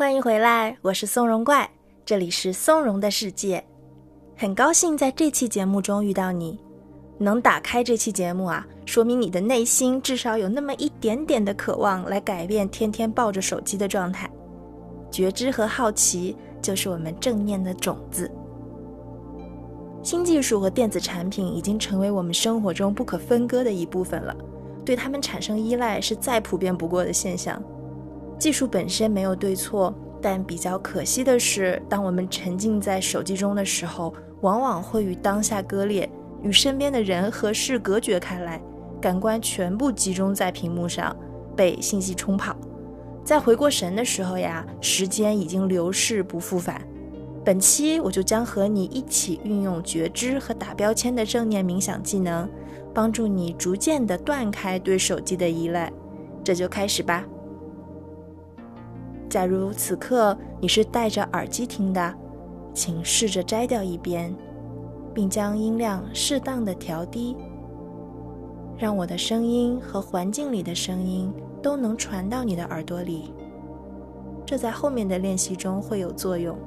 [0.00, 1.70] 欢迎回来，我是松茸怪，
[2.06, 3.62] 这里是松茸的世界。
[4.34, 6.58] 很高兴在这期节目中遇到你，
[7.18, 14.26] 能打开这期节目啊，说明你的内心至少有那么一点点的渴望来改变天天抱着手机的状态。
[15.10, 18.30] 觉知和好奇就是我们正念的种子。
[20.02, 24.34] 新技术和电子产品已经成为我们生活中不可分割的一部分了，
[24.82, 27.62] 对他们产生依赖是再普遍不过的现象。
[28.40, 36.10] 技术本身没有对错，但比较可惜的是，当我们沉浸在手机中的时候，往往会与当下割裂，
[36.42, 38.58] 与身边的人和事隔绝开来，
[38.98, 41.14] 感官全部集中在屏幕上，
[41.54, 42.56] 被信息冲跑。
[43.22, 46.80] 在回过神的时候呀，时间已经流逝不复返。
[47.44, 52.48] 本期我就将和你一起运用觉知和打标签的正念冥想技能，
[52.94, 55.92] 帮助你逐渐的断开对手机的依赖。
[56.42, 57.22] 这就开始吧。
[59.30, 62.14] 假如此刻你是戴着耳机听的，
[62.74, 64.34] 请试着摘掉一边，
[65.14, 67.36] 并将音量适当的调低，
[68.76, 71.32] 让我的声音和环境里的声音
[71.62, 73.32] 都能传到你的耳朵里。
[74.44, 76.58] 这在后面的练习中会有作用。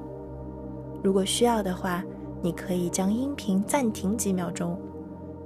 [1.03, 2.01] 如果需要的话，
[2.41, 4.79] 你可以将音频暂停几秒钟，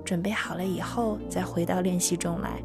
[0.05, 2.61] 准备好了以后再回到练习中来。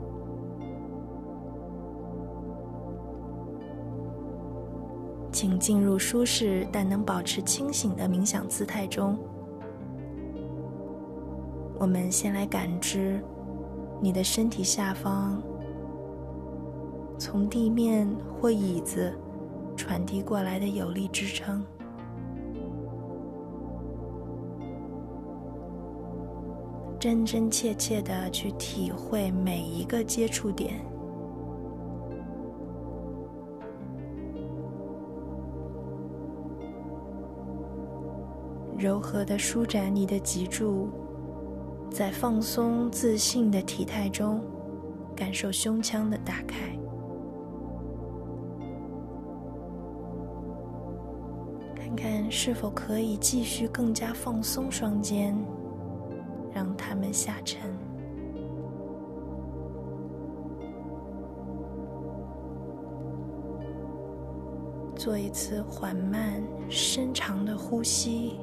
[5.42, 9.18] 请进入舒适但能保持清醒的冥想姿态中。
[11.80, 13.20] 我们先来感知
[14.00, 15.42] 你的身体下方，
[17.18, 18.08] 从地面
[18.40, 19.12] 或椅子
[19.76, 21.64] 传递过来的有力支撑，
[27.00, 30.91] 真真切切的去体会每一个接触点。
[38.82, 40.88] 柔和的舒展你的脊柱，
[41.88, 44.40] 在放松自信的体态中，
[45.14, 46.76] 感受胸腔的打开。
[51.76, 55.32] 看看是否可以继续更加放松双肩，
[56.52, 57.72] 让它们下沉。
[64.96, 68.40] 做一次缓慢、深长的呼吸。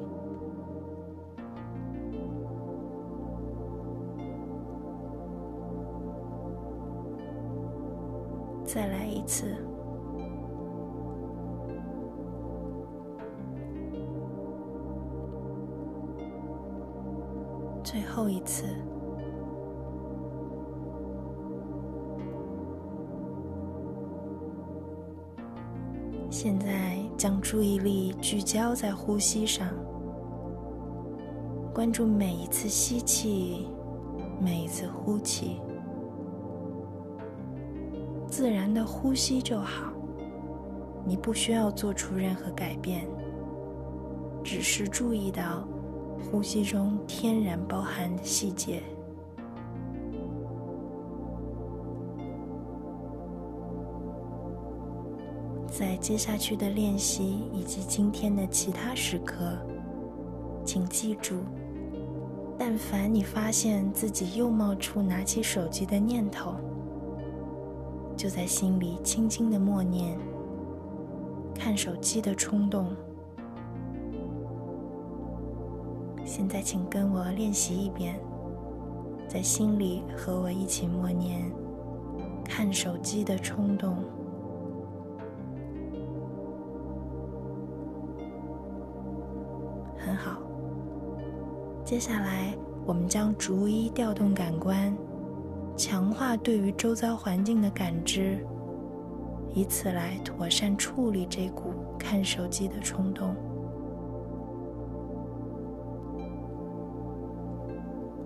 [8.72, 9.46] 再来一次，
[17.82, 18.64] 最后一次。
[26.30, 29.66] 现在将注意力聚焦在呼吸上，
[31.74, 33.66] 关注每一次吸气，
[34.40, 35.60] 每一次呼气。
[38.40, 39.92] 自然的呼吸就好，
[41.04, 43.06] 你不需要做出任何改变，
[44.42, 45.68] 只是注意到
[46.18, 48.82] 呼吸中天然包含的细节。
[55.66, 59.54] 在接下去的练习以及今天的其他时刻，
[60.64, 61.40] 请记住：
[62.58, 66.54] 但凡你发现自己又冒出拿起手机的念头，
[68.20, 70.18] 就在心里轻轻的默念
[71.56, 72.94] ：“看手机的冲动。”
[76.22, 78.20] 现在，请跟我练习一遍，
[79.26, 81.50] 在心里和我一起默念
[82.44, 83.96] ：“看手机的冲动。”
[89.96, 90.42] 很好。
[91.86, 92.54] 接下来，
[92.84, 94.94] 我们将逐一调动感官。
[95.80, 98.46] 强化对于周遭环境的感知，
[99.54, 103.34] 以此来妥善处理这股看手机的冲动。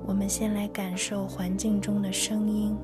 [0.05, 2.77] 我们先来感受环境中的声音，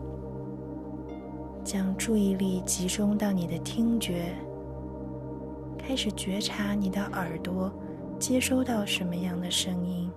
[1.64, 4.36] 将注意力集中到你的听觉，
[5.76, 7.72] 开始觉察你的耳朵
[8.20, 10.08] 接收到什么样的声音。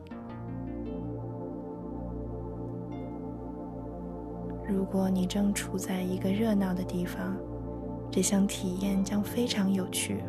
[4.67, 7.37] 如果你正处在一个热闹的地方，
[8.09, 10.23] 这项体验将非常有趣。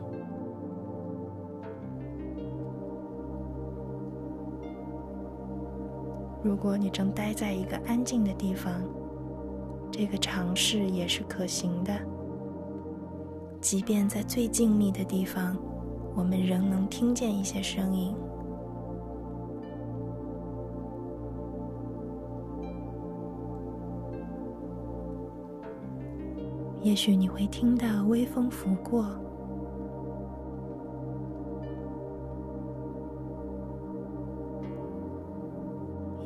[6.43, 8.83] 如果你正待在一个安静的地方，
[9.91, 11.93] 这个尝试也是可行的。
[13.61, 15.57] 即便在最静谧的地方，
[16.15, 18.15] 我们仍能听见一些声音。
[26.85, 29.07] 也许你会听到微风拂过，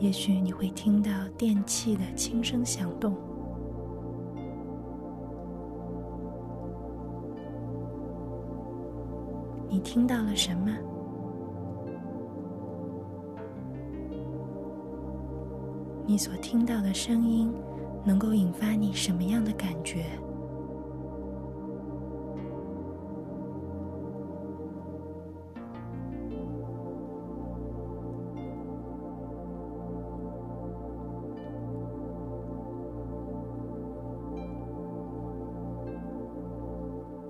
[0.00, 3.14] 也许你会听到电器的轻声响动。
[9.68, 10.76] 你听到了什么？
[16.04, 17.54] 你所听到的声音
[18.04, 20.04] 能够引发你什么样的感觉？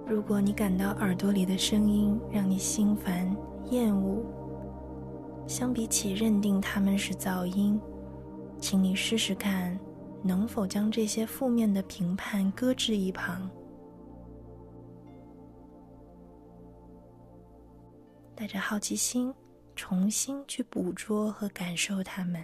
[0.09, 3.31] 如果你感到耳朵里的声音让你心烦
[3.71, 4.25] 厌恶，
[5.47, 7.79] 相比起认定它们是噪音，
[8.59, 9.79] 请你试试看，
[10.23, 13.51] 能否将这些负面的评判搁置一旁，
[18.35, 19.33] 带着好奇心，
[19.77, 22.43] 重新去捕捉和感受它们。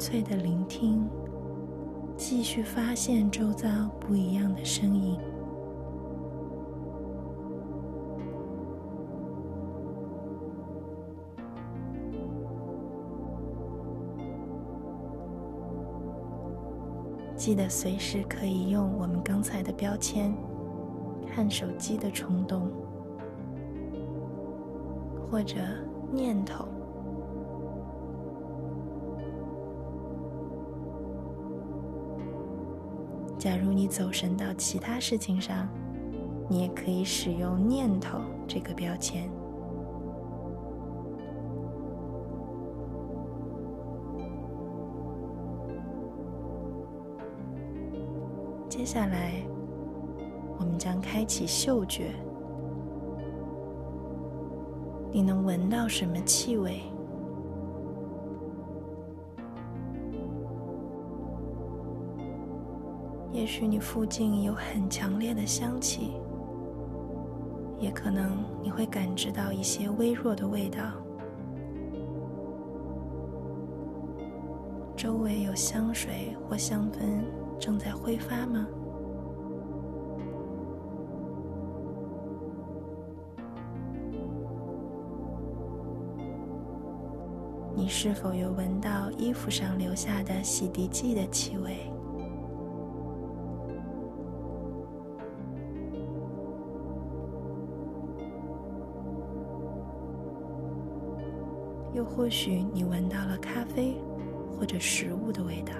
[0.00, 1.06] 粹的聆听，
[2.16, 3.68] 继续发现周遭
[4.00, 5.20] 不一样的声音。
[17.36, 20.34] 记得随时可以用我们刚才的标签——
[21.28, 22.70] 看手机的冲动，
[25.30, 25.56] 或者
[26.10, 26.64] 念头。
[33.40, 35.66] 假如你走神到其他事情上，
[36.46, 39.30] 你也可以使用“念头”这个标签。
[48.68, 49.42] 接下来，
[50.58, 52.10] 我们将开启嗅觉。
[55.10, 56.82] 你能闻到什么气味？
[63.50, 66.12] 许你附近有很强烈的香气，
[67.80, 70.78] 也可能你会感知到一些微弱的味道。
[74.96, 77.24] 周围有香水或香氛
[77.58, 78.68] 正在挥发吗？
[87.74, 91.92] 你是否有闻到衣服上留下的洗涤剂的气味？
[102.14, 103.96] 或许你闻到了咖啡
[104.58, 105.72] 或者食物的味道。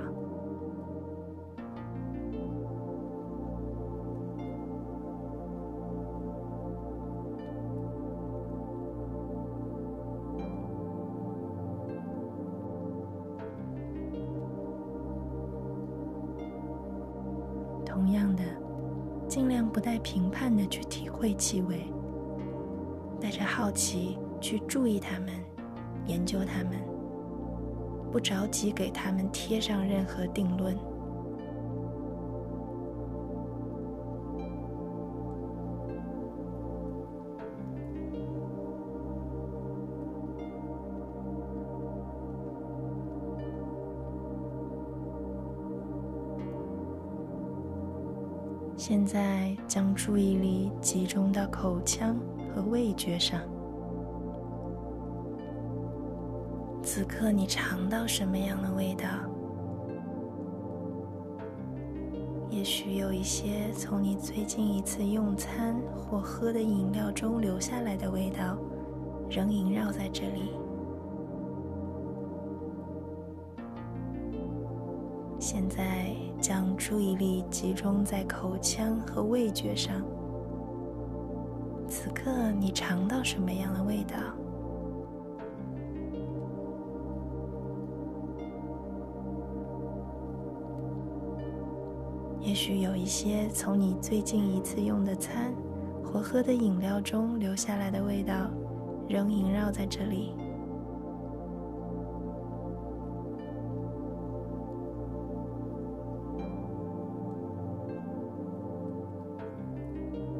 [17.84, 18.42] 同样的，
[19.28, 21.84] 尽量不带评判的去体会气味，
[23.20, 25.49] 带着好奇去注意它们。
[26.06, 26.78] 研究它们，
[28.10, 30.76] 不着急给它们贴上任何定论。
[48.76, 52.16] 现在将注意力集中到口腔
[52.52, 53.40] 和味觉上。
[56.92, 59.06] 此刻你尝到什么样的味道？
[62.50, 68.58] 也许有一些从你最近一次用餐或喝的饮料中留下来的味道，
[69.30, 70.50] 仍萦绕在这里。
[75.38, 80.02] 现在将注意力集中在口腔和味觉上。
[81.88, 84.16] 此刻你尝到什么样的味道？
[92.62, 95.50] 许有一些从你最近一次用的餐
[96.04, 98.50] 或喝的饮料中留下来的味道，
[99.08, 100.34] 仍萦绕在这里。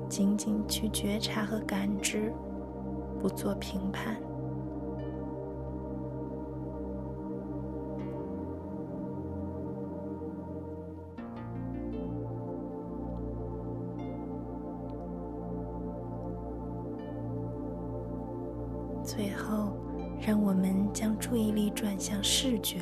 [0.07, 2.31] 仅仅去觉察和感知，
[3.19, 4.15] 不做评判。
[19.11, 19.73] 最后，
[20.25, 22.79] 让我们将注意力转向视觉，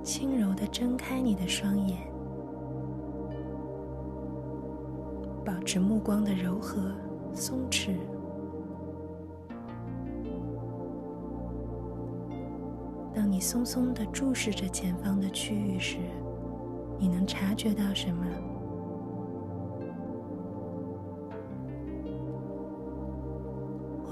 [0.00, 1.98] 轻柔的睁开你的双眼，
[5.44, 6.92] 保持目光的柔和、
[7.34, 7.96] 松弛。
[13.12, 15.98] 当你松松的注视着前方的区域时，
[16.96, 18.24] 你能察觉到什么？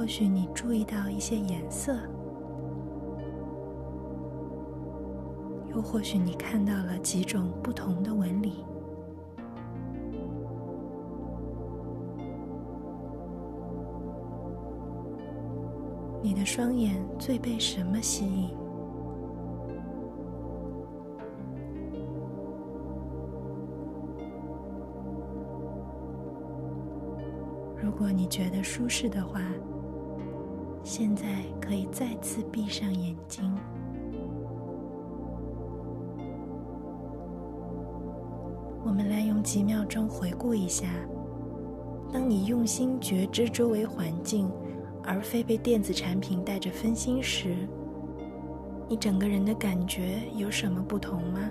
[0.01, 1.95] 或许你注意到一些颜色，
[5.75, 8.65] 又或许你看到了几种不同的纹理。
[16.23, 18.57] 你的双眼最被什么吸引？
[27.77, 29.43] 如果你觉得舒适的话。
[30.83, 31.25] 现在
[31.61, 33.53] 可以再次闭上眼睛。
[38.83, 40.87] 我们来用几秒钟回顾一下：
[42.13, 44.51] 当你用心觉知周围环境，
[45.05, 47.55] 而非被电子产品带着分心时，
[48.89, 51.51] 你整个人的感觉有什么不同吗？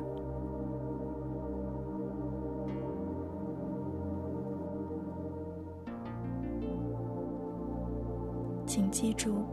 [8.69, 9.43] 请记住，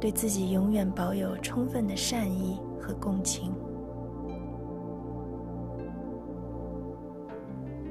[0.00, 3.52] 对自己永远保有充分的善意和共情。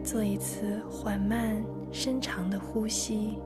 [0.01, 3.37] 做一次缓慢、深长的呼吸，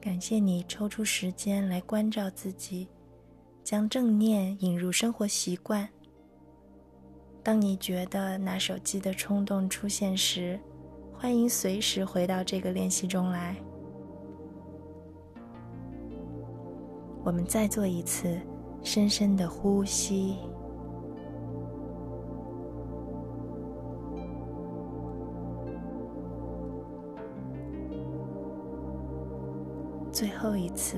[0.00, 2.88] 感谢你抽出时间来关照自己。
[3.68, 5.86] 将正念引入生活习惯。
[7.42, 10.58] 当你觉得拿手机的冲动出现时，
[11.12, 13.54] 欢迎随时回到这个练习中来。
[17.22, 18.40] 我们再做一次
[18.82, 20.38] 深深的呼吸，
[30.10, 30.96] 最后一次。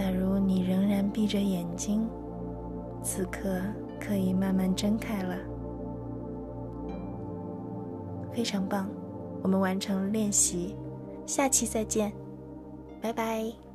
[0.00, 2.08] 假如你仍然闭着眼睛，
[3.02, 3.60] 此刻
[4.00, 5.36] 可以慢慢睁开了。
[8.32, 8.88] 非常棒，
[9.42, 10.74] 我们完成练习，
[11.26, 12.10] 下期再见，
[13.02, 13.69] 拜拜。